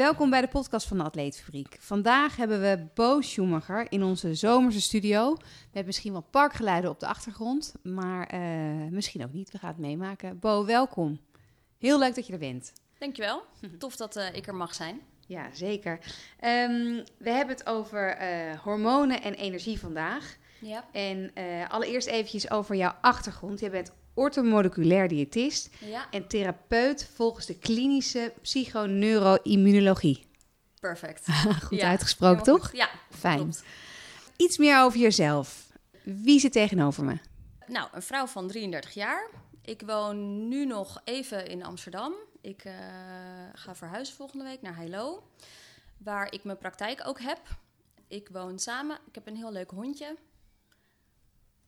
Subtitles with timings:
[0.00, 1.76] Welkom bij de podcast van de Atleetfabriek.
[1.80, 5.36] Vandaag hebben we Bo Schumacher in onze zomerse studio.
[5.72, 8.40] Met misschien wat parkgeluiden op de achtergrond, maar eh,
[8.90, 9.50] misschien ook niet.
[9.50, 10.38] We gaan het meemaken.
[10.38, 11.20] Bo, welkom.
[11.78, 12.72] Heel leuk dat je er bent.
[12.98, 13.42] Dankjewel.
[13.78, 15.00] Tof dat eh, ik er mag zijn.
[15.26, 15.98] Ja, zeker.
[16.38, 20.36] Ehm, we hebben het over eh, hormonen en energie vandaag.
[20.60, 20.84] Ja.
[20.92, 21.32] En
[21.68, 23.60] allereerst eventjes over jouw achtergrond.
[23.60, 30.26] Je bent orthomoleculair diëtist Ja, en therapeut volgens de klinische psychoneuroimmunologie.
[30.80, 31.26] perfect.
[31.66, 32.68] Goed Ja, uitgesproken, toch?
[32.68, 32.76] goed.
[32.78, 33.38] Ja, Fijn.
[33.38, 33.62] klopt.
[34.36, 35.66] Iets meer over jezelf.
[36.02, 37.18] Wie zit tegenover me?
[37.66, 39.30] Nou, een vrouw van 33 jaar.
[39.62, 42.12] Ik woon nu nog even in Amsterdam.
[42.40, 42.72] Ik eh,
[43.52, 45.22] ga verhuizen volgende week naar Heilo,
[45.98, 47.40] waar ik mijn praktijk ook heb.
[48.08, 48.98] Ik woon samen.
[49.06, 50.16] Ik heb een heel leuk hondje.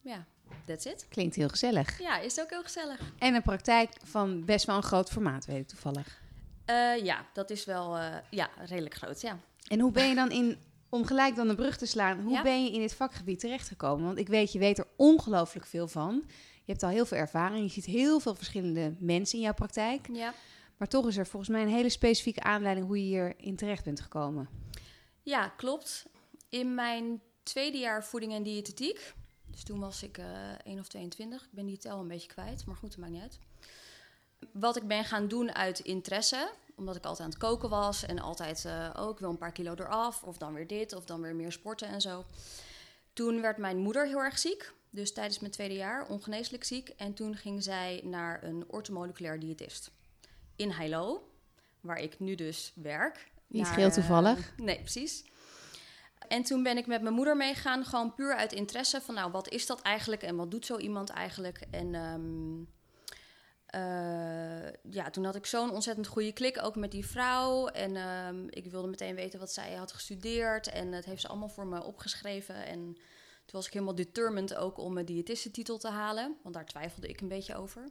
[0.00, 0.24] Ja,
[0.66, 1.06] that's it.
[1.08, 1.98] Klinkt heel gezellig.
[2.00, 3.00] Ja, is ook heel gezellig.
[3.18, 6.20] En een praktijk van best wel een groot formaat, weet ik toevallig.
[6.64, 9.38] Eh, ja, dat is wel eh, ja, redelijk groot, ja.
[9.68, 10.56] En hoe ben je dan in,
[10.88, 12.42] om gelijk dan de brug te slaan, hoe Ja.
[12.42, 14.06] ben je in dit vakgebied terechtgekomen?
[14.06, 16.22] Want ik weet, je weet er ongelooflijk veel van.
[16.64, 20.08] Je hebt al heel veel ervaring, je ziet heel veel verschillende mensen in jouw praktijk.
[20.12, 20.34] Ja.
[20.76, 24.00] Maar toch is er volgens mij een hele specifieke aanleiding hoe je hierin terecht bent
[24.00, 24.48] gekomen.
[25.22, 26.06] Ja, klopt.
[26.48, 29.12] In mijn tweede jaar voeding en diëtetiek,
[29.52, 30.26] dus toen was ik eh
[30.64, 33.22] 1 of 22, ik ben die tel een beetje kwijt, maar goed, dat maakt niet
[33.22, 33.38] uit.
[34.52, 38.18] Wat ik ben gaan doen uit interesse, omdat ik altijd aan het koken was en
[38.18, 41.34] altijd, eh oh, wil een paar kilo eraf, of dan weer dit, of dan weer
[41.34, 42.24] meer sporten en zo.
[43.12, 46.88] Toen werd mijn moeder heel erg ziek, dus tijdens mijn tweede jaar, ongeneeslijk ziek.
[46.88, 49.90] En toen ging zij naar een orthomoleculair diëtist
[50.56, 51.28] in Heilo,
[51.80, 53.30] waar ik nu dus werk.
[53.46, 54.52] Niet Naar, geheel eh, toevallig.
[54.56, 55.24] nee, precies.
[56.28, 59.48] En toen ben ik met mijn moeder meegegaan, gewoon puur uit interesse van, nou, wat
[59.48, 61.60] is dat eigenlijk en wat doet zo iemand eigenlijk?
[61.70, 62.64] En ehm,
[63.72, 67.66] eh, ja, toen had ik zo'n ontzettend goede klik ook met die vrouw.
[67.66, 70.68] En ehm, ik wilde meteen weten wat zij had gestudeerd.
[70.68, 72.66] En het heeft ze allemaal voor me opgeschreven.
[72.66, 72.94] En
[73.44, 76.36] toen was ik helemaal determined ook om mijn diëtistentitel te halen.
[76.42, 77.88] Want daar twijfelde ik een beetje over.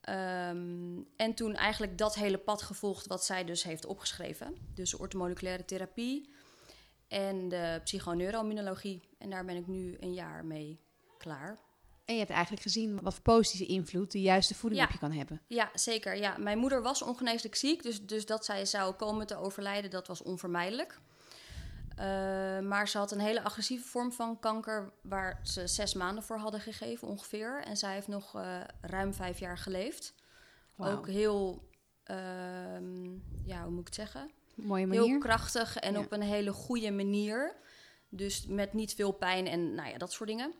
[0.00, 4.56] Ehm, en toen eigenlijk dat hele pad gevolgd wat zij dus heeft opgeschreven.
[4.74, 6.31] Dus orthomoleculaire therapie
[7.12, 9.08] en de psychoneuroimmunologie.
[9.18, 10.80] En daar ben ik nu een jaar mee
[11.18, 11.58] klaar.
[12.04, 14.86] En je hebt eigenlijk gezien wat voor positieve invloed de juiste voeding Ja.
[14.86, 15.40] op je kan hebben.
[15.46, 16.16] Ja, zeker.
[16.16, 16.36] Ja.
[16.38, 20.22] Mijn moeder was ongeneeslijk ziek, dus, dus dat zij zou komen te overlijden, dat was
[20.22, 20.98] onvermijdelijk.
[21.96, 22.06] Eh,
[22.60, 26.60] maar ze had een hele agressieve vorm van kanker waar ze zes maanden voor hadden
[26.60, 27.62] gegeven ongeveer.
[27.64, 30.14] En zij heeft nog eh, ruim vijf jaar geleefd.
[30.76, 31.68] Ook heel,
[32.02, 33.04] ehm,
[33.44, 34.30] ja, hoe moet ik het zeggen?
[34.54, 35.18] Mooie Heel manier.
[35.18, 35.98] krachtig en Ja.
[35.98, 37.54] op een hele goede manier.
[38.08, 40.52] Dus met niet veel pijn en nou ja, dat soort dingen.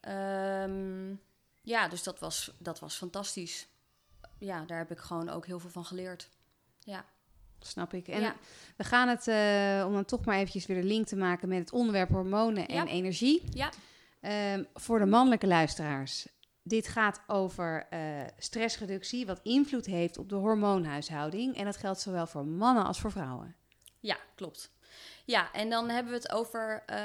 [0.00, 1.14] Ehm,
[1.62, 3.66] ja, dus dat was, dat was fantastisch.
[4.38, 6.28] Ja, daar heb ik gewoon ook heel veel van geleerd.
[6.80, 7.04] Ja,
[7.60, 8.08] Snap ik.
[8.08, 8.36] En Ja.
[8.76, 11.58] we gaan het, eh, om dan toch maar eventjes weer de link te maken met
[11.58, 12.86] het onderwerp hormonen en Ja.
[12.86, 13.42] energie.
[13.52, 13.70] ja,
[14.20, 16.26] Ehm, voor de mannelijke luisteraars.
[16.68, 18.00] Dit gaat over eh,
[18.38, 21.56] stressreductie, wat invloed heeft op de hormoonhuishouding.
[21.56, 23.54] En dat geldt zowel voor mannen als voor vrouwen.
[24.00, 24.70] ja, klopt.
[25.24, 26.82] Ja, en dan hebben we het over...
[26.86, 26.96] eh,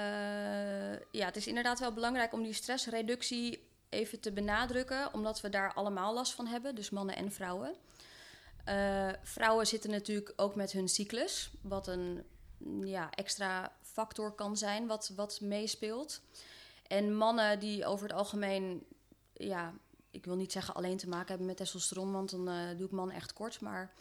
[1.12, 5.14] ja, het is inderdaad wel belangrijk om die stressreductie even te benadrukken.
[5.14, 7.76] Omdat we daar allemaal last van hebben, dus mannen en vrouwen.
[8.66, 12.24] Eh, vrouwen zitten natuurlijk ook met hun cyclus, wat een
[12.84, 16.22] ja, extra factor kan zijn wat, wat meespeelt.
[16.88, 18.84] En mannen die over het algemeen,
[19.46, 19.74] ja,
[20.12, 22.92] ik wil niet zeggen alleen te maken hebben met testosteron, want dan eh, doe ik
[22.92, 23.62] mannen echt kort.
[23.62, 23.94] Maar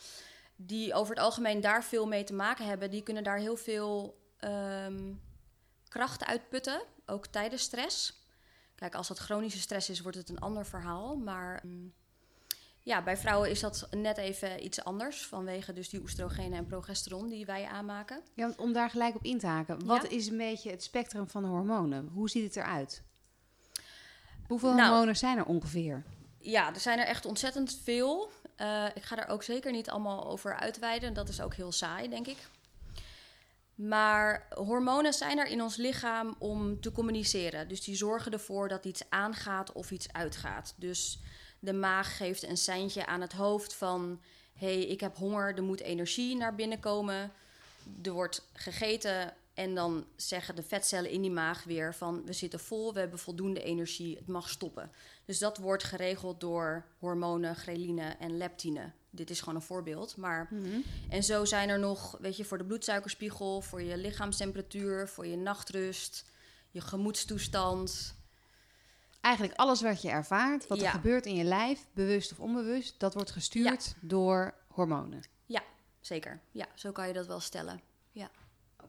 [0.57, 4.19] die over het algemeen daar veel mee te maken hebben, die kunnen daar heel veel
[4.39, 5.13] ehm,
[5.89, 8.19] kracht uitputten, ook tijdens stress.
[8.75, 11.17] Kijk, als dat chronische stress is, wordt het een ander verhaal.
[11.17, 11.93] Maar mm,
[12.81, 15.27] ja, bij vrouwen is dat net even iets anders.
[15.27, 18.23] Vanwege dus die oestrogenen en progesteron die wij aanmaken.
[18.35, 19.85] Ja, om daar gelijk op in te haken.
[19.87, 20.09] Wat Ja.
[20.09, 22.09] is een beetje het spectrum van de hormonen?
[22.13, 23.03] Hoe ziet het eruit?
[24.51, 24.89] Hoeveel Nou.
[24.89, 26.03] hormonen zijn er ongeveer?
[26.39, 28.31] Ja, er zijn er echt ontzettend veel.
[28.57, 31.15] Eh, ik ga daar ook zeker niet allemaal over uitweiden.
[31.15, 32.37] Dat is ook heel saai, denk ik.
[33.75, 37.69] Maar hormonen zijn er in ons lichaam om te communiceren.
[37.69, 40.75] Dus die zorgen ervoor dat iets aangaat of iets uitgaat.
[40.77, 41.19] Dus
[41.59, 44.21] de maag geeft een seintje aan het hoofd van...
[44.55, 47.33] hé, hey, ik heb honger, er moet energie naar binnen komen.
[48.03, 52.25] Er wordt gegeten en dan zeggen de vetcellen in die maag weer van...
[52.25, 54.91] we zitten vol, we hebben voldoende energie, het mag stoppen.
[55.25, 58.93] Dus dat wordt geregeld door hormonen, ghreline en leptine.
[59.11, 60.49] Dit is gewoon een voorbeeld, maar...
[61.09, 65.37] En zo zijn er nog, weet je, voor de bloedsuikerspiegel, voor je lichaamstemperatuur, voor je
[65.37, 66.25] nachtrust,
[66.71, 68.15] je gemoedstoestand.
[69.21, 73.15] Eigenlijk alles wat je ervaart, wat er gebeurt in je lijf, bewust of onbewust, dat
[73.15, 75.23] wordt gestuurd door hormonen.
[75.47, 75.63] Ja,
[76.01, 76.41] zeker.
[76.51, 77.81] Ja, zo kan je dat wel stellen.
[78.13, 78.31] Ja.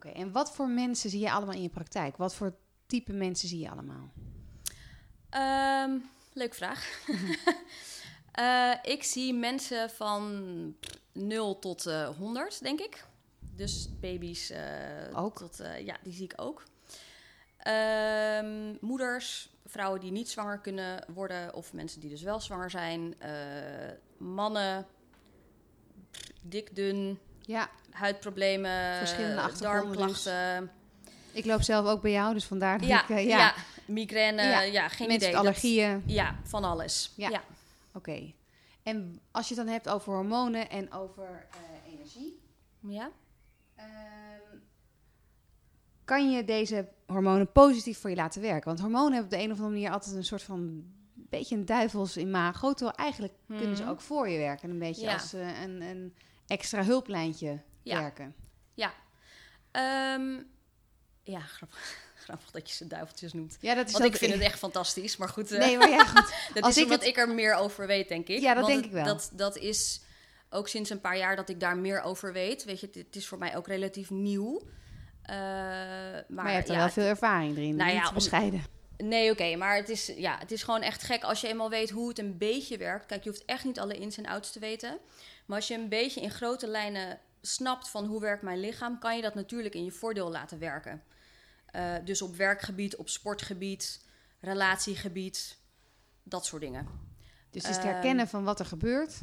[0.05, 2.17] Oké, en wat voor mensen zie je allemaal in je praktijk?
[2.17, 2.55] Wat voor
[2.85, 4.11] type mensen zie je allemaal?
[5.29, 5.97] Ehm,
[6.33, 6.87] leuke vraag.
[8.31, 10.75] Eh, ik zie mensen van
[11.11, 13.05] 0 tot eh 100, denk ik.
[13.39, 14.61] Dus baby's eh,
[15.13, 15.37] Ook?
[15.37, 16.63] tot ja, die zie ik ook.
[17.57, 23.15] Ehm, moeders, vrouwen die niet zwanger kunnen worden, of mensen die dus wel zwanger zijn.
[24.17, 24.85] mannen,
[26.41, 27.19] dik, dun,
[27.51, 30.23] Ja, huidproblemen, Verschillende achtergronden dus.
[30.23, 30.71] darmklachten.
[31.31, 33.09] ik loop zelf ook bij jou, dus vandaar dat Ja, ik...
[33.09, 33.37] eh, ja.
[33.37, 33.53] ja,
[33.85, 35.31] migraine, Ja, ja, geen mensen idee.
[35.31, 36.03] Dat- allergieën.
[36.05, 37.13] ja, van alles.
[37.15, 37.29] Ja.
[37.29, 37.41] Ja.
[37.93, 38.33] Oké.
[38.83, 42.39] En als je het dan hebt over hormonen en over eh, energie...
[42.79, 43.09] ja.
[43.75, 44.57] Ehm,
[46.05, 48.65] kan je deze hormonen positief voor je laten werken?
[48.67, 50.83] Want hormonen hebben op de een of andere manier altijd een soort van
[51.15, 52.73] beetje een duivels imago.
[52.73, 53.91] Terwijl eigenlijk kunnen ze Mhm.
[53.91, 54.69] ook voor je werken.
[54.69, 55.13] Een beetje Ja.
[55.13, 56.15] als eh, een, een
[56.51, 57.99] extra hulplijntje Ja.
[58.01, 58.35] werken.
[59.71, 60.31] Ehm,
[61.23, 63.57] ja, grappig, grappig dat je ze duiveltjes noemt.
[63.61, 65.17] Ja, dat is Want ik vind het echt fantastisch.
[65.17, 66.33] Maar goed, eh, Nee, maar ja, goed.
[66.53, 68.39] dat als is ik omdat het- ik er meer over weet, denk ik.
[68.41, 69.05] Ja, dat Want denk ik wel.
[69.05, 70.01] Dat, dat is
[70.49, 72.63] ook sinds een paar jaar dat ik daar meer over weet.
[72.63, 74.61] Weet je, het, is voor mij ook relatief nieuw.
[75.21, 77.75] Eh, maar, Maar, je hebt er ja, wel veel ervaring erin.
[77.75, 78.63] Nou niet ja, te bescheiden.
[79.03, 81.89] Nee, oké, maar het is, ja, het is gewoon echt gek als je eenmaal weet
[81.89, 83.05] hoe het een beetje werkt.
[83.05, 84.97] Kijk, je hoeft echt niet alle ins en outs te weten.
[85.45, 89.15] Maar als je een beetje in grote lijnen snapt van hoe werkt mijn lichaam, kan
[89.15, 91.03] je dat natuurlijk in je voordeel laten werken.
[91.65, 94.05] Eh, dus op werkgebied, op sportgebied,
[94.39, 95.57] relatiegebied,
[96.23, 96.87] dat soort dingen.
[97.49, 99.21] Dus het is het herkennen van wat er gebeurt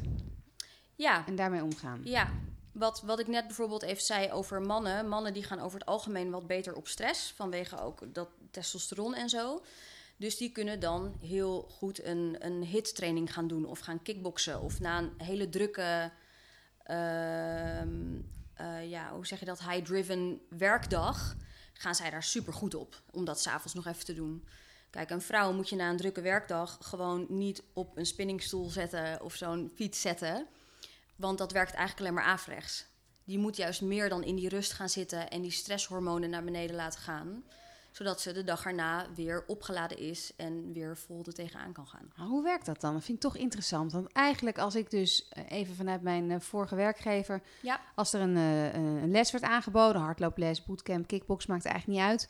[0.95, 2.01] Ja, en daarmee omgaan.
[2.03, 2.29] ja.
[2.71, 5.07] Wat, wat ik net bijvoorbeeld even zei over mannen.
[5.07, 7.31] Mannen die gaan over het algemeen wat beter op stress.
[7.35, 9.63] Vanwege ook dat testosteron en zo.
[10.17, 13.65] Dus die kunnen dan heel goed een, een hittraining gaan doen.
[13.65, 14.61] Of gaan kickboksen.
[14.61, 16.11] Of na een hele drukke...
[16.83, 18.19] ehm,
[18.53, 19.59] eh, ja, hoe zeg je dat?
[19.59, 21.35] High-driven werkdag.
[21.73, 23.01] Gaan zij daar super goed op.
[23.11, 24.47] Om dat s'avonds nog even te doen.
[24.89, 29.21] Kijk, een vrouw moet je na een drukke werkdag gewoon niet op een spinningstoel zetten
[29.21, 30.47] of zo'n fiets zetten.
[31.15, 32.85] Want dat werkt eigenlijk alleen maar averechts.
[33.23, 36.75] Die moet juist meer dan in die rust gaan zitten en die stresshormonen naar beneden
[36.75, 37.43] laten gaan.
[37.99, 42.11] Zodat ze de dag erna weer opgeladen is en weer vol er tegenaan kan gaan.
[42.15, 42.93] Maar hoe werkt dat dan?
[42.93, 43.91] Dat vind ik toch interessant.
[43.91, 47.41] Want eigenlijk als ik dus eh, even vanuit mijn eh, vorige werkgever...
[47.61, 47.79] Ja.
[47.95, 50.01] als er een, eh, een les werd aangeboden...
[50.01, 52.29] hardlooples, bootcamp, kickbox, maakt eigenlijk niet uit...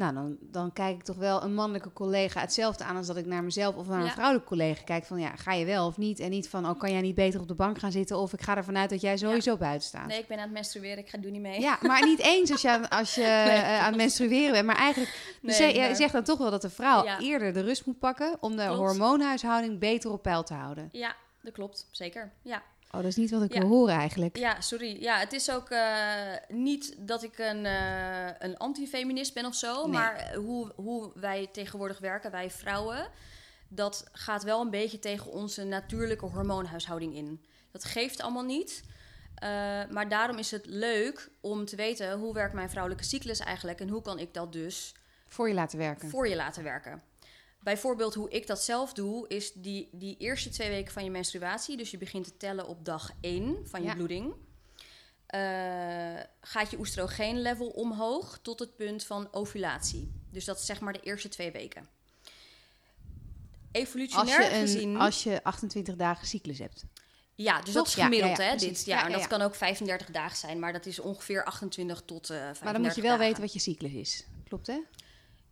[0.00, 3.26] Nou, dan, dan kijk ik toch wel een mannelijke collega hetzelfde aan als dat ik
[3.26, 5.04] naar mezelf of naar een vrouwelijke collega kijk.
[5.04, 6.18] Van ja, ga je wel of niet?
[6.20, 8.16] En niet van, oh, kan jij niet beter op de bank gaan zitten?
[8.18, 10.06] Of ik ga ervan uit dat jij sowieso buiten staat.
[10.06, 11.60] Nee, ik ben aan het menstrueren, ik ga doe niet mee.
[11.60, 14.66] Ja, maar niet eens als je, aan, als je eh, aan het menstrueren bent.
[14.66, 17.18] Maar eigenlijk, Nee, dus maar- je zegt dan toch wel dat de vrouw Ja.
[17.20, 18.36] eerder de rust moet pakken...
[18.40, 18.78] om de Klopt.
[18.78, 20.88] hormoonhuishouding beter op peil te houden.
[20.92, 21.86] Ja, dat klopt.
[21.90, 22.32] Zeker.
[22.42, 22.62] Ja.
[22.92, 23.60] Oh, dat is niet wat ik Ja.
[23.60, 24.36] wil horen eigenlijk.
[24.38, 25.02] Ja, sorry.
[25.02, 29.82] Ja, het is ook eh, niet dat ik een, eh, een antifeminist ben of zo.
[29.82, 29.92] Nee.
[29.92, 33.08] Maar hoe, hoe wij tegenwoordig werken, wij vrouwen,
[33.68, 37.44] dat gaat wel een beetje tegen onze natuurlijke hormoonhuishouding in.
[37.72, 38.82] Dat geeft allemaal niet.
[39.34, 39.48] Eh,
[39.90, 43.88] maar daarom is het leuk om te weten hoe werkt mijn vrouwelijke cyclus eigenlijk en
[43.88, 44.94] hoe kan ik dat dus
[45.28, 46.08] Voor je laten werken.
[46.08, 47.02] voor je laten werken.
[47.62, 51.76] Bijvoorbeeld hoe ik dat zelf doe, is die, die eerste twee weken van je menstruatie.
[51.76, 53.94] Dus je begint te tellen op dag 1 van je Ja.
[53.94, 54.34] bloeding.
[55.26, 60.12] eh, gaat je oestrogeenlevel omhoog tot het punt van ovulatie.
[60.30, 61.88] Dus dat is zeg maar de eerste twee weken.
[62.22, 62.30] Als
[63.72, 64.96] Evolutionair je, een, gezien...
[64.96, 66.84] als je 28 dagen cyclus hebt.
[67.34, 67.74] Ja, dus Toch?
[67.74, 68.50] dat is ja, gemiddeld, ja, hè?
[68.50, 68.76] precies.
[68.78, 72.30] Dit, ja, en dat kan ook 35 dagen zijn, maar dat is ongeveer 28 tot
[72.30, 73.26] eh 35 Maar dan moet je wel dagen.
[73.26, 74.26] weten wat je cyclus is.
[74.48, 74.80] Klopt hè?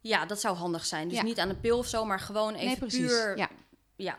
[0.00, 1.08] Ja, dat zou handig zijn.
[1.08, 1.22] Dus Ja.
[1.22, 3.50] niet aan een pil of zo, maar gewoon even nee, puur Ja.
[3.96, 4.18] Ja.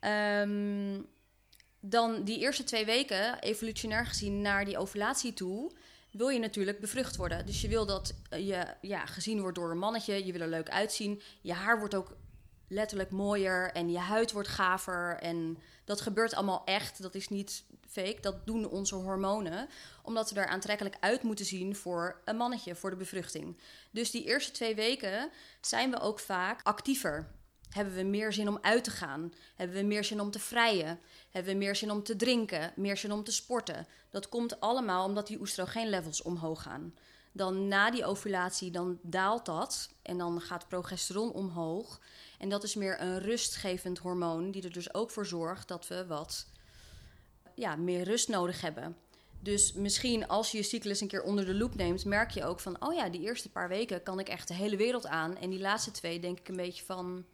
[0.00, 1.00] Ehm,
[1.80, 5.72] dan die eerste twee weken, evolutionair gezien, naar die ovulatie toe,
[6.10, 7.46] wil je natuurlijk bevrucht worden.
[7.46, 10.48] Dus je wil dat eh, je ja, gezien wordt door een mannetje, je wil er
[10.48, 11.22] leuk uitzien.
[11.40, 12.16] Je haar wordt ook
[12.68, 15.18] letterlijk mooier en je huid wordt gaver.
[15.20, 17.64] En dat gebeurt allemaal echt, dat is niet
[18.20, 19.68] Dat doen onze hormonen,
[20.02, 23.58] omdat we er aantrekkelijk uit moeten zien voor een mannetje, voor de bevruchting.
[23.90, 27.30] Dus die eerste twee weken zijn we ook vaak actiever.
[27.68, 29.32] Hebben we meer zin om uit te gaan?
[29.54, 31.00] Hebben we meer zin om te vrijen?
[31.30, 32.72] Hebben we meer zin om te drinken?
[32.76, 33.86] Meer zin om te sporten?
[34.10, 36.94] Dat komt allemaal omdat die oestrogeenlevels omhoog gaan.
[37.32, 42.00] Dan na die ovulatie, dan daalt dat en dan gaat progesteron omhoog.
[42.38, 46.06] En dat is meer een rustgevend hormoon, die er dus ook voor zorgt dat we
[46.06, 46.46] wat
[47.58, 48.96] ja, meer rust nodig hebben.
[49.40, 52.60] Dus misschien als je je cyclus een keer onder de loep neemt, merk je ook
[52.60, 55.36] van, oh ja, die eerste paar weken kan ik echt de hele wereld aan.
[55.36, 57.24] En die laatste twee denk ik een beetje van,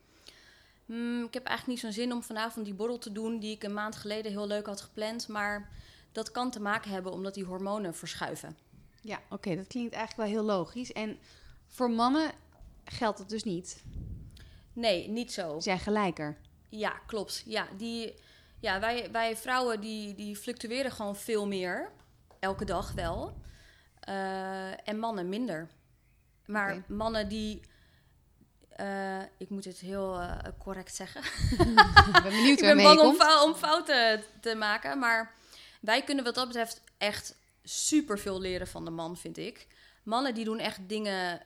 [0.86, 3.62] hmm, ik heb eigenlijk niet zo'n zin om vanavond die borrel te doen die ik
[3.62, 5.28] een maand geleden heel leuk had gepland.
[5.28, 5.70] Maar
[6.12, 8.56] Dat kan te maken hebben omdat die hormonen verschuiven.
[9.00, 10.92] Ja, oké, dat klinkt eigenlijk wel heel logisch.
[10.92, 11.18] En
[11.68, 12.30] voor mannen
[12.84, 13.82] geldt dat dus niet.
[14.72, 15.60] Nee, niet zo.
[15.60, 16.36] Zijn gelijker.
[16.68, 17.42] Ja, klopt.
[17.46, 18.14] Ja, die,
[18.64, 21.90] ja wij, wij vrouwen die, die fluctueren gewoon veel meer.
[22.40, 23.40] Elke dag wel.
[24.00, 25.68] Eh, en mannen minder.
[26.46, 27.60] Maar mannen die...
[28.68, 31.22] eh, ik moet het heel eh, correct zeggen.
[31.50, 33.00] Ik ben benieuwd ik ben bang
[33.42, 34.98] om, fouten te maken.
[34.98, 35.34] Maar
[35.80, 39.66] wij kunnen wat dat betreft echt super veel leren van de man, vind ik.
[40.02, 41.40] Mannen die doen echt dingen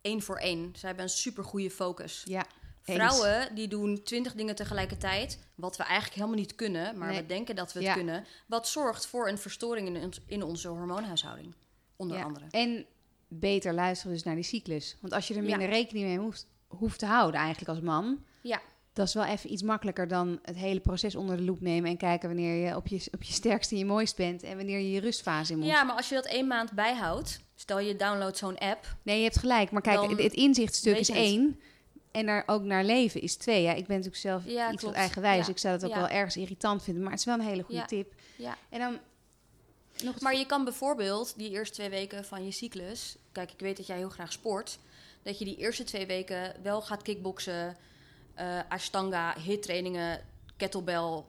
[0.00, 0.72] één voor één.
[0.76, 2.22] Ze hebben een super goede focus.
[2.24, 2.46] Ja.
[2.94, 7.20] Vrouwen die doen twintig dingen tegelijkertijd, wat we eigenlijk helemaal niet kunnen, maar Nee.
[7.20, 7.94] we denken dat we het Ja.
[7.94, 8.24] kunnen.
[8.46, 11.54] Wat zorgt voor een verstoring in, ons- in onze hormoonhuishouding,
[11.96, 12.22] onder Ja.
[12.24, 12.46] andere.
[12.50, 12.86] En
[13.28, 14.96] beter luisteren dus naar die cyclus.
[15.00, 15.48] Want als je er Ja.
[15.48, 18.24] minder rekening mee hoeft, hoeft te houden eigenlijk als man...
[18.42, 18.60] Ja.
[18.92, 21.90] Dat is wel even iets makkelijker dan het hele proces onder de loep nemen...
[21.90, 24.42] en kijken wanneer je op je, op je sterkste en je mooist bent...
[24.42, 25.68] en wanneer je je rustfase in moet.
[25.68, 29.22] Ja, maar als je dat één maand bijhoudt, stel je downloadt zo'n app, Nee, je
[29.24, 29.70] hebt gelijk.
[29.70, 31.16] Maar kijk, het, het inzichtstuk is het.
[32.18, 33.62] En daar ook naar leven is twee.
[33.62, 34.96] Ja, ik ben natuurlijk zelf Ja, iets wat klopt.
[34.96, 35.46] eigenwijs.
[35.46, 35.52] Ja.
[35.52, 37.02] Ik zou dat ook wel ergens irritant vinden.
[37.02, 38.14] Maar het is wel een hele goede tip.
[38.36, 38.56] Ja.
[38.68, 38.98] En dan
[40.04, 43.16] nog Maar je kan bijvoorbeeld die eerste twee weken van je cyclus...
[43.32, 44.78] Kijk, ik weet dat jij heel graag sport.
[45.22, 47.76] Dat je die eerste twee weken wel gaat kickboksen...
[48.34, 50.20] eh ashtanga, hittrainingen,
[50.56, 51.22] kettlebell,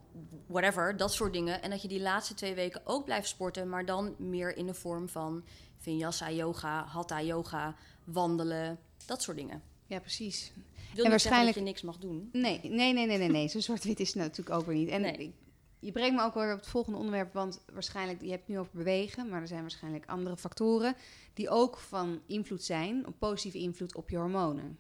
[0.48, 0.98] whatever.
[0.98, 1.62] Dat soort dingen.
[1.62, 3.70] En dat je die laatste twee weken ook blijft sporten...
[3.70, 5.44] maar dan meer in de vorm van
[5.78, 7.76] vinyasa yoga, hatha yoga...
[8.04, 9.62] wandelen, dat soort dingen.
[9.86, 10.52] Ja, precies.
[10.96, 12.30] Wil niet zeggen waarschijnlijk- dat je niks mag doen.
[12.32, 13.30] Nee, nee, nee, nee, nee.
[13.30, 13.48] nee.
[13.48, 14.90] Zo zwart-wit is het natuurlijk ook weer niet.
[14.90, 15.34] En Nee.
[15.80, 17.34] je brengt me ook weer op het volgende onderwerp.
[17.34, 19.30] Want waarschijnlijk, je hebt het nu over bewegen.
[19.30, 20.96] Maar er zijn waarschijnlijk andere factoren...
[21.34, 23.04] die ook van invloed zijn...
[23.06, 24.80] een positieve invloed op je hormonen.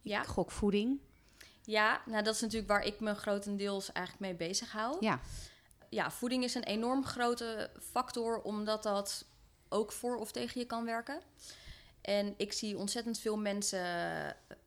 [0.00, 1.00] Ja, Ik gok voeding.
[1.64, 4.96] ja nou, dat is natuurlijk waar ik me grotendeels eigenlijk mee bezig hou.
[5.00, 5.20] Ja,
[5.88, 9.24] ja, voeding is een enorm grote factor, omdat dat
[9.68, 11.20] ook voor of tegen je kan werken.
[12.00, 13.80] En ik zie ontzettend veel mensen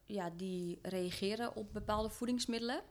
[0.06, 2.82] ja, die reageren op bepaalde voedingsmiddelen.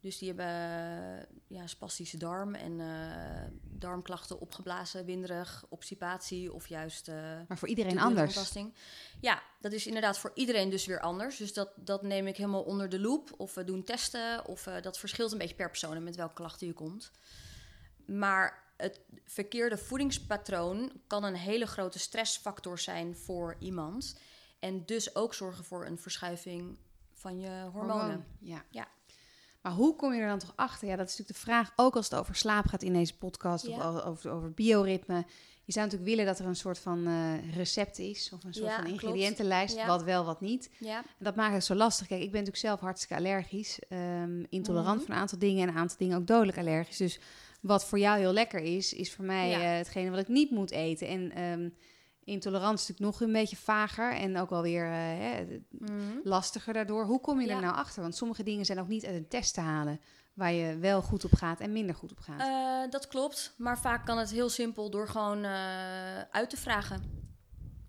[0.00, 7.14] Dus die hebben ja, spastische darm en eh, darmklachten, opgeblazen, winderig, obstipatie of juist eh,
[7.48, 8.34] maar voor iedereen anders.
[9.20, 11.36] Ja, dat is inderdaad voor iedereen dus weer anders.
[11.36, 13.34] Dus dat, dat neem ik helemaal onder de loep.
[13.36, 14.46] Of we doen testen.
[14.46, 17.10] Of eh, dat verschilt een beetje per persoon en met welke klachten je komt.
[18.06, 24.14] Maar het verkeerde voedingspatroon kan een hele grote stressfactor zijn voor iemand.
[24.60, 26.76] En dus ook zorgen voor een verschuiving
[27.14, 27.96] van je hormonen.
[28.04, 28.64] Hormoon, Ja.
[28.70, 28.88] Ja.
[29.62, 30.88] Maar hoe kom je er dan toch achter?
[30.88, 33.68] Ja, dat is natuurlijk de vraag, ook als het over slaap gaat in deze podcast,
[33.68, 34.00] of Ja.
[34.00, 35.24] over, over bioritme.
[35.64, 38.66] Je zou natuurlijk willen dat er een soort van eh, recept is, of een soort
[38.70, 39.86] Ja, van ingrediëntenlijst, Ja.
[39.86, 40.70] wat wel, wat niet.
[40.78, 42.06] Ja, En dat maakt het zo lastig.
[42.06, 45.04] Kijk, ik ben natuurlijk zelf hartstikke allergisch, ehm, intolerant Mhm.
[45.04, 46.96] voor een aantal dingen en een aantal dingen ook dodelijk allergisch.
[46.96, 47.20] Dus
[47.60, 50.70] wat voor jou heel lekker is, is voor mij eh, hetgene wat ik niet moet
[50.70, 51.06] eten.
[51.08, 51.68] En ehm
[52.30, 56.18] intolerantie is natuurlijk nog een beetje vager en ook wel weer eh, Mhm.
[56.24, 57.04] lastiger daardoor.
[57.04, 57.54] Hoe kom je Ja.
[57.54, 58.02] er nou achter?
[58.02, 60.00] Want sommige dingen zijn ook niet uit een test te halen
[60.34, 62.40] waar je wel goed op gaat en minder goed op gaat.
[62.40, 67.18] Eh, dat klopt, maar vaak kan het heel simpel door gewoon eh, uit te vragen.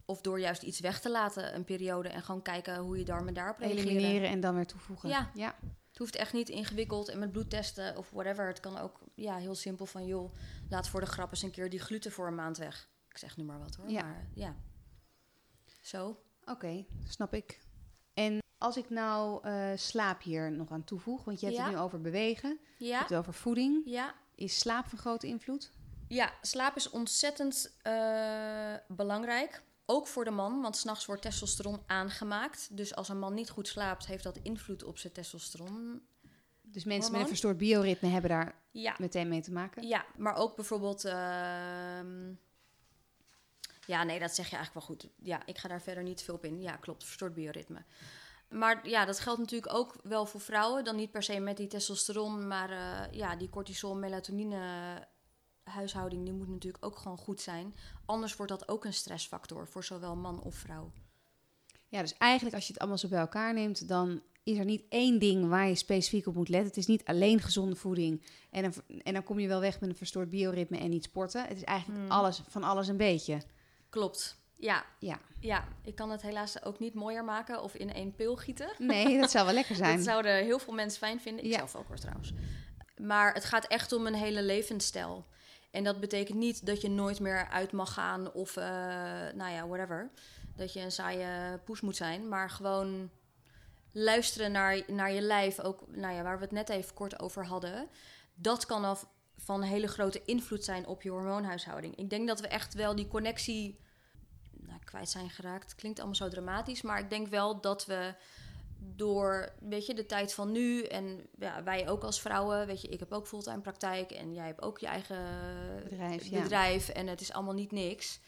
[0.05, 3.33] Of door juist iets weg te laten een periode en gewoon kijken hoe je darmen
[3.33, 3.83] daarop reageren.
[3.87, 5.09] Elimineren en dan weer toevoegen.
[5.09, 5.31] Ja.
[5.33, 5.55] ja.
[5.89, 8.47] Het hoeft echt niet ingewikkeld en met bloedtesten of whatever.
[8.47, 10.33] Het kan ook ja, heel simpel van, joh,
[10.69, 12.89] laat voor de grap eens een keer die gluten voor een maand weg.
[13.11, 14.01] Ik zeg nu maar wat hoor, Ja.
[14.03, 14.55] maar ja.
[15.81, 16.21] Zo.
[16.45, 17.59] Oké, snap ik.
[18.13, 21.63] En als ik nou eh, slaap hier nog aan toevoeg, want je hebt Ja.
[21.65, 23.81] het nu over bewegen, je Ja, hebt het over voeding.
[23.85, 24.13] ja.
[24.35, 25.71] Is slaap van grote invloed?
[26.07, 29.63] Ja, slaap is ontzettend eh, belangrijk.
[29.85, 32.77] Ook voor de man, want s'nachts wordt testosteron aangemaakt.
[32.77, 36.01] Dus als een man niet goed slaapt, heeft dat invloed op zijn testosteron.
[36.61, 39.87] Dus mensen met een verstoord bioritme hebben daar Ja, meteen mee te maken.
[39.87, 41.05] Ja, maar ook bijvoorbeeld.
[41.05, 42.33] ehm,
[43.91, 45.09] ja, nee, dat zeg je eigenlijk wel goed.
[45.23, 46.61] Ja, ik ga daar verder niet veel op in.
[46.61, 47.83] Ja, klopt, verstoord bioritme.
[48.49, 50.83] Maar ja, dat geldt natuurlijk ook wel voor vrouwen.
[50.83, 54.59] Dan niet per se met die testosteron, maar eh, ja, die cortisol, melatonine
[55.63, 57.75] huishouding, die moet natuurlijk ook gewoon goed zijn.
[58.05, 60.91] Anders wordt dat ook een stressfactor voor zowel man of vrouw.
[61.87, 64.83] Ja, dus eigenlijk als je het allemaal zo bij elkaar neemt, dan is er niet
[64.89, 66.67] één ding waar je specifiek op moet letten.
[66.67, 69.89] Het is niet alleen gezonde voeding en, een, en dan kom je wel weg met
[69.89, 71.47] een verstoord bioritme en niet sporten.
[71.47, 72.11] Het is eigenlijk Hmm.
[72.11, 73.41] alles van alles een beetje.
[73.91, 74.39] Klopt.
[74.55, 78.35] Ja, Ja, ja, ik kan het helaas ook niet mooier maken of in één pil
[78.35, 78.69] gieten.
[78.77, 79.95] nee, dat zou wel lekker zijn.
[79.95, 81.43] Dat zouden heel veel mensen fijn vinden.
[81.45, 81.57] Ik Ja.
[81.57, 82.33] zelf ook hoor trouwens.
[82.97, 85.25] Maar het gaat echt om een hele levensstijl.
[85.71, 88.65] En dat betekent niet dat je nooit meer uit mag gaan of, eh,
[89.33, 90.11] nou ja, whatever.
[90.55, 92.27] Dat je een saaie poes moet zijn.
[92.27, 93.09] Maar gewoon
[93.91, 95.59] luisteren naar, naar je lijf.
[95.59, 97.87] Ook, nou ja, waar we het net even kort over hadden.
[98.33, 98.97] Dat kan al
[99.43, 101.95] van hele grote invloed zijn op je hormoonhuishouding.
[101.95, 103.79] Ik denk dat we echt wel die connectie
[104.51, 105.75] nou, kwijt zijn geraakt.
[105.75, 108.15] Klinkt allemaal zo dramatisch, maar ik denk wel dat we
[108.95, 112.87] door weet je, de tijd van nu en ja, wij ook als vrouwen, weet je,
[112.87, 115.25] ik heb ook fulltime praktijk en jij hebt ook je eigen
[116.29, 116.93] Bedrijf, ja.
[116.93, 118.19] en het is allemaal niet niks.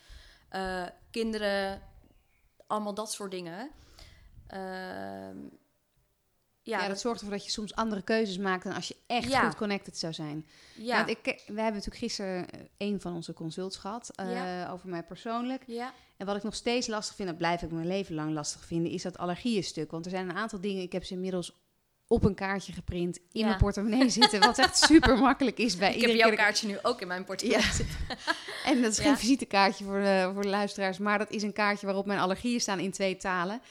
[0.50, 1.82] Eh, kinderen,
[2.68, 3.70] allemaal dat soort dingen.
[4.48, 5.38] Ehm,
[6.66, 9.30] Ja, ja, dat zorgt ervoor dat je soms andere keuzes maakt dan als je echt
[9.30, 9.46] Ja.
[9.46, 10.46] goed connected zou zijn.
[10.78, 14.70] ja, Want ik, we hebben natuurlijk gisteren eh, een van onze consults gehad eh, Ja.
[14.72, 15.64] over mij persoonlijk.
[15.68, 18.66] ja, En wat ik nog steeds lastig vind, dat blijf ik mijn leven lang lastig
[18.66, 19.92] vinden, is dat allergiënstuk.
[19.92, 21.62] Want er zijn een aantal dingen, ik heb ze inmiddels
[22.08, 23.46] op een kaartje geprint in Ja.
[23.46, 27.02] mijn portemonnee zitten, wat echt super makkelijk is bij ik heb jouw kaartje nu ook
[27.02, 27.72] in mijn portemonnee Ja.
[27.74, 27.96] zitten.
[28.66, 29.04] En dat is Ja.
[29.04, 32.60] geen visitekaartje voor de, voor de luisteraars, maar dat is een kaartje waarop mijn allergieën
[32.62, 33.62] staan in twee talen.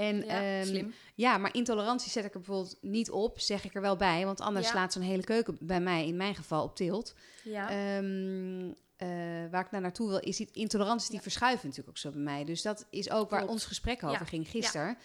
[0.00, 0.92] En Ja, ehm, slim.
[1.14, 4.24] ja, maar intolerantie zet ik er bijvoorbeeld niet op, zeg ik er wel bij.
[4.24, 4.72] Want anders Ja.
[4.72, 7.14] slaat zo'n hele keuken bij mij, in mijn geval, op tilt.
[7.44, 9.08] Ja, Ehm, eh,
[9.50, 11.22] waar ik naar naartoe wil, is die intoleranties die Ja.
[11.22, 12.44] verschuiven natuurlijk ook zo bij mij.
[12.44, 13.54] Dus dat is ook waar Klopt.
[13.54, 14.24] ons gesprek over Ja.
[14.24, 14.96] ging gisteren.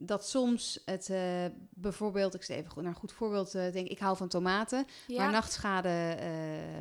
[0.00, 3.88] Dat soms het eh, bijvoorbeeld, ik zit even goed naar een goed voorbeeld, eh denk
[3.88, 4.86] ik hou van tomaten.
[5.16, 6.28] Maar nachtschade eh,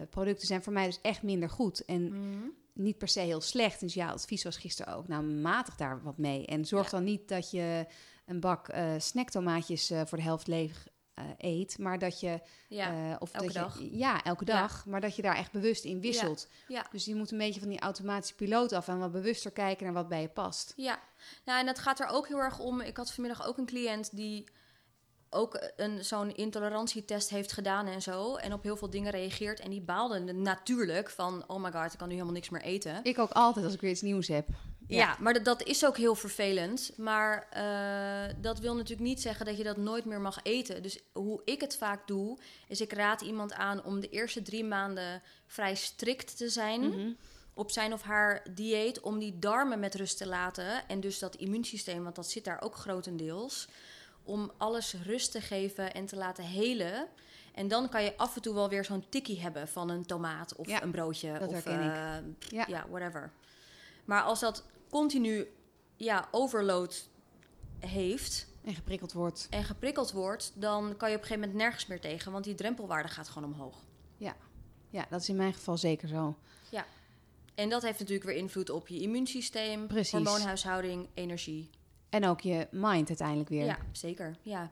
[0.10, 1.86] producten zijn voor mij dus echt minder goed.
[1.86, 2.48] En Mhm.
[2.78, 3.80] Niet per se heel slecht.
[3.80, 6.46] Dus ja, advies was gisteren ook, nou matig daar wat mee.
[6.46, 7.86] En zorg dan niet dat je
[8.26, 11.78] een bak eh snacktomaatjes eh, voor de helft leeg eh, eet.
[11.80, 12.40] Maar dat je...
[12.70, 13.16] ja.
[13.20, 13.80] of elke dat je- dag.
[13.92, 14.60] ja, elke Ja.
[14.62, 14.86] dag.
[14.86, 16.48] Maar dat je daar echt bewust in wisselt.
[16.68, 16.86] Ja.
[16.92, 18.88] Dus je moet een beetje van die automatische piloot af...
[18.88, 20.74] en wat bewuster kijken naar wat bij je past.
[20.76, 21.00] Ja,
[21.46, 22.82] nou, en dat gaat er ook heel erg om.
[22.82, 24.44] Ik had vanmiddag ook een cliënt die
[25.30, 28.36] ook een, zo'n intolerantietest heeft gedaan en zo.
[28.36, 29.60] En op heel veel dingen reageert.
[29.60, 33.00] En die baalde natuurlijk van, oh my god, ik kan nu helemaal niks meer eten.
[33.04, 34.48] Ik ook altijd als ik weer iets nieuws heb.
[34.88, 36.92] Ja, maar dat, dat is ook heel vervelend.
[36.98, 40.84] Maar eh, dat wil natuurlijk niet zeggen dat je dat nooit meer mag eten.
[40.84, 42.38] Dus hoe ik het vaak doe,
[42.68, 47.12] is ik raad iemand aan om de eerste drie maanden vrij strikt te zijn Mhm.
[47.54, 50.88] op zijn of haar dieet om die darmen met rust te laten.
[50.88, 53.68] En dus dat immuunsysteem, want dat zit daar ook grotendeels.
[54.28, 57.08] Om alles rust te geven en te laten helen.
[57.54, 60.56] En dan kan je af en toe wel weer zo'n tikkie hebben van een tomaat
[60.56, 61.40] of Ja, een broodje.
[61.48, 61.74] of eh,
[62.40, 62.66] Ja.
[62.68, 63.32] ja, whatever.
[64.06, 65.48] Maar als dat continu
[65.96, 67.08] ja, overload
[67.80, 69.48] heeft En geprikkeld wordt.
[69.50, 72.32] en geprikkeld wordt, dan kan je op een gegeven moment nergens meer tegen.
[72.32, 73.86] Want die drempelwaarde gaat gewoon omhoog.
[74.90, 76.38] Ja, dat is in mijn geval zeker zo.
[77.56, 80.12] En dat heeft natuurlijk weer invloed op je immuunsysteem, Precies.
[80.12, 81.70] hormoonhuishouding, energie.
[82.10, 83.66] En ook je mind uiteindelijk weer.
[83.66, 84.36] Ja, zeker.
[84.42, 84.72] Ja.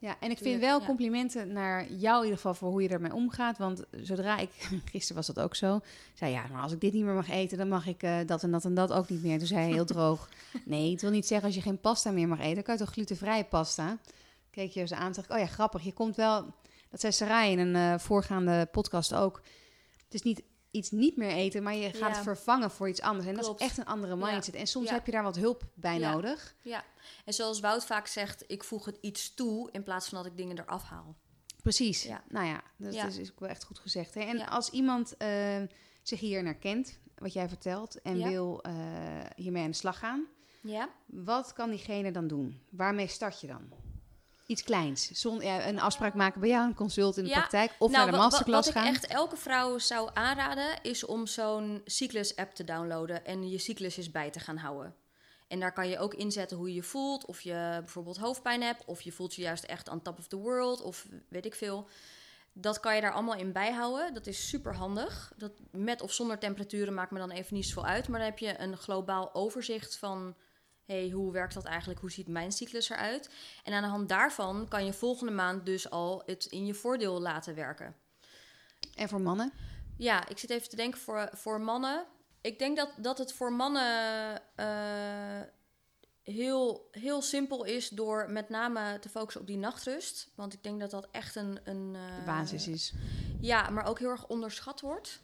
[0.00, 0.86] Ja, en ik vind wel ja.
[0.86, 3.58] complimenten naar jou in ieder geval voor hoe je ermee omgaat.
[3.58, 4.50] Want zodra ik,
[4.92, 5.80] gisteren was dat ook zo,
[6.14, 8.42] zei ja, maar als ik dit niet meer mag eten, dan mag ik eh, dat
[8.42, 9.38] en dat en dat ook niet meer.
[9.38, 10.28] Toen zei hij heel droog,
[10.64, 12.80] nee, het wil niet zeggen als je geen pasta meer mag eten, dan kan je
[12.80, 13.98] toch glutenvrije pasta?
[14.50, 16.54] Keek je ze aan en dacht oh ja, grappig, je komt wel,
[16.90, 19.42] dat zei Sarai in een eh, voorgaande podcast ook,
[20.04, 20.42] het is niet
[20.78, 22.08] iets niet meer eten, maar je gaat Ja.
[22.08, 23.26] het vervangen voor iets anders.
[23.26, 24.26] En dat is echt een andere Ja.
[24.30, 24.54] mindset.
[24.54, 24.94] En soms Ja.
[24.94, 26.54] heb je daar wat hulp bij nodig.
[26.62, 26.84] ja.
[27.24, 30.36] En zoals Wout vaak zegt, ik voeg het iets toe in plaats van dat ik
[30.36, 31.16] dingen eraf haal.
[31.62, 32.02] Precies.
[32.02, 32.22] Ja.
[32.28, 34.14] Nou ja, dat is, is ook wel echt goed gezegd.
[34.14, 34.20] Hè?
[34.20, 35.56] En als iemand eh,
[36.02, 38.72] zich hierin herkent, wat jij vertelt, en wil eh,
[39.36, 40.26] hiermee aan de slag gaan,
[40.62, 40.88] Ja?
[41.06, 42.60] wat kan diegene dan doen?
[42.70, 43.72] Waarmee start je dan?
[44.48, 45.10] Iets kleins.
[45.10, 47.38] Zon, ja, een afspraak maken bij jou, een consult in de Ja.
[47.38, 48.86] praktijk, of nou, naar de masterclass wat gaan.
[48.86, 53.96] ik echt elke vrouw zou aanraden, is om zo'n cyclus-app te downloaden en je cyclus
[53.96, 54.94] eens bij te gaan houden.
[55.48, 57.24] En daar kan je ook inzetten hoe je je voelt.
[57.26, 58.84] Of je bijvoorbeeld hoofdpijn hebt.
[58.84, 60.82] Of je voelt je juist echt on top of the world.
[60.82, 61.88] Of weet ik veel.
[62.52, 64.14] Dat kan je daar allemaal in bijhouden.
[64.14, 65.32] Dat is super handig.
[65.36, 68.08] Dat met of zonder temperaturen maakt me dan even niet zoveel uit.
[68.08, 70.34] Maar dan heb je een globaal overzicht van...
[70.88, 72.00] hey, hoe werkt dat eigenlijk?
[72.00, 73.30] Hoe ziet mijn cyclus eruit?
[73.64, 77.20] En aan de hand daarvan kan je volgende maand dus al het in je voordeel
[77.20, 77.96] laten werken.
[78.94, 79.52] En voor mannen?
[79.96, 82.06] Ja, ik zit even te denken voor, voor mannen.
[82.40, 85.40] Ik denk dat, dat het voor mannen eh,
[86.22, 90.32] heel, heel simpel is door met name te focussen op die nachtrust.
[90.34, 91.60] Want ik denk dat dat echt een...
[91.64, 92.92] een De eh, basis is.
[93.40, 95.22] Ja, maar ook heel erg onderschat wordt.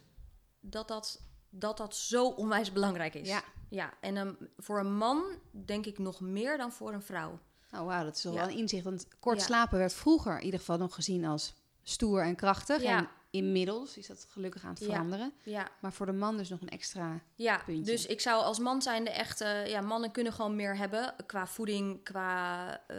[0.59, 1.21] Dat dat,
[1.59, 3.27] dat, dat zo onwijs belangrijk is.
[3.27, 3.43] Ja.
[3.69, 7.39] ja en ehm, voor een man denk ik nog meer dan voor een vrouw.
[7.71, 8.43] Oh, wauw, dat is wel Ja.
[8.43, 8.83] een inzicht.
[8.83, 9.43] Want kort Ja.
[9.45, 12.81] slapen werd vroeger in ieder geval nog gezien als stoer en krachtig.
[12.81, 12.97] Ja.
[12.97, 15.33] En inmiddels is dat gelukkig aan het veranderen.
[15.43, 17.21] Ja, Maar voor de man dus nog een extra...
[17.35, 17.91] Ja, puntje.
[17.91, 19.45] dus ik zou als man zijn de echte...
[19.67, 22.97] Ja, mannen kunnen gewoon meer hebben qua voeding, qua eh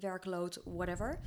[0.00, 1.20] werkload, whatever.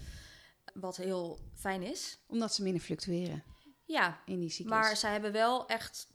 [0.73, 2.19] Wat heel fijn is.
[2.27, 3.43] Omdat ze minder fluctueren
[3.85, 4.71] Ja, in die cyclus.
[4.77, 6.07] maar zij hebben wel echt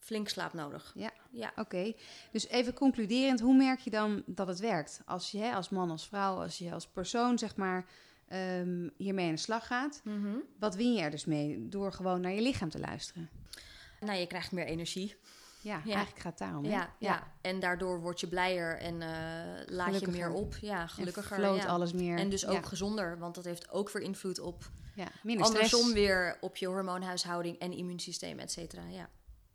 [0.00, 0.92] flink slaap nodig.
[0.94, 1.10] Ja.
[1.30, 1.92] Ja, Oké,
[2.32, 5.00] dus even concluderend, hoe merk je dan dat het werkt?
[5.06, 7.86] Als je als man, als vrouw, als je als persoon zeg maar
[8.28, 10.00] ehm, hiermee aan de slag gaat.
[10.04, 10.36] Mhm.
[10.58, 13.30] Wat win je er dus mee door gewoon naar je lichaam te luisteren?
[14.00, 15.16] Nou, je krijgt meer energie.
[15.62, 15.94] Ja, Ja.
[15.94, 16.64] eigenlijk gaat het daarom.
[16.64, 16.70] hè?
[16.70, 17.32] Ja, ja.
[17.40, 19.08] en daardoor word je blijer en eh,
[19.66, 20.56] laat je meer op.
[20.60, 21.36] Ja, En gelukkiger.
[21.36, 21.66] floot ja.
[21.66, 22.18] alles meer.
[22.18, 25.74] En dus ook ja, gezonder, want dat heeft ook weer invloed op ja, minder stress.
[25.74, 28.82] andersom weer op je hormoonhuishouding en immuunsysteem, et cetera.
[28.88, 29.08] Ja.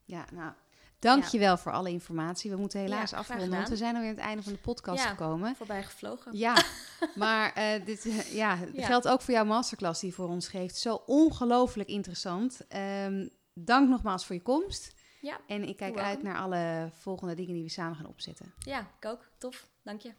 [0.06, 0.52] Ja, nou,
[1.00, 2.52] dankjewel voor alle informatie.
[2.52, 5.04] We moeten helaas Ja, afronden, want we zijn alweer aan het einde van de podcast
[5.04, 5.10] Ja.
[5.10, 5.56] gekomen.
[5.56, 6.38] Voorbij gevlogen.
[6.38, 6.56] Ja,
[7.16, 10.78] maar eh, dit eh, ja, geldt ook voor jouw masterclass die je voor ons geeft.
[10.78, 12.68] Zo ongelooflijk interessant.
[12.68, 14.94] Ehm, dank nogmaals voor je komst.
[15.22, 18.54] Ja, En ik kijk uit naar alle volgende dingen die we samen gaan opzetten.
[18.60, 19.30] Ja, ik ook.
[19.38, 19.68] Tof.
[19.84, 20.14] Dank je.